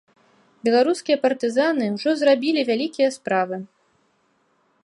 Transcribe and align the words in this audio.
Беларускія 0.67 1.17
партызаны 1.25 1.85
ўжо 1.97 2.09
зрабілі 2.23 2.61
вялікія 2.71 3.09
справы. 3.19 3.61